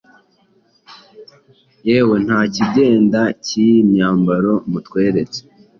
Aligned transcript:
Yewe 1.87 2.15
ntakigenda 2.25 3.21
cyiyimyambaro 3.45 4.53
mutweretse 4.71 5.39